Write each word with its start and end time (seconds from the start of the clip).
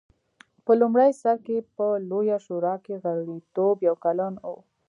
په 0.65 0.71
لومړي 0.81 1.11
سر 1.21 1.35
کې 1.45 1.57
په 1.75 1.87
لویه 2.09 2.37
شورا 2.45 2.75
کې 2.85 2.95
غړیتوب 3.03 3.75
یو 3.87 3.95
کلن 4.05 4.33
و 4.53 4.53